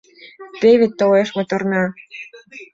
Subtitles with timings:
[0.61, 1.83] Теве толеш моторна